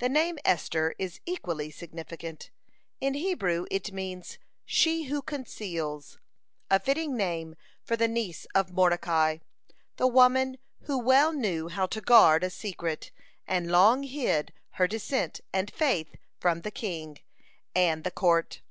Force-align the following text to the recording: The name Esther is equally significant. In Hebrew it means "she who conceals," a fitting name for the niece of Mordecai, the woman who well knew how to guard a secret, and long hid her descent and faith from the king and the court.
The 0.00 0.08
name 0.08 0.40
Esther 0.44 0.92
is 0.98 1.20
equally 1.24 1.70
significant. 1.70 2.50
In 3.00 3.14
Hebrew 3.14 3.66
it 3.70 3.92
means 3.92 4.36
"she 4.64 5.04
who 5.04 5.22
conceals," 5.22 6.18
a 6.68 6.80
fitting 6.80 7.16
name 7.16 7.54
for 7.84 7.96
the 7.96 8.08
niece 8.08 8.44
of 8.56 8.72
Mordecai, 8.72 9.38
the 9.98 10.08
woman 10.08 10.58
who 10.86 10.98
well 10.98 11.32
knew 11.32 11.68
how 11.68 11.86
to 11.86 12.00
guard 12.00 12.42
a 12.42 12.50
secret, 12.50 13.12
and 13.46 13.70
long 13.70 14.02
hid 14.02 14.52
her 14.70 14.88
descent 14.88 15.40
and 15.52 15.72
faith 15.72 16.16
from 16.40 16.62
the 16.62 16.72
king 16.72 17.18
and 17.72 18.02
the 18.02 18.10
court. 18.10 18.62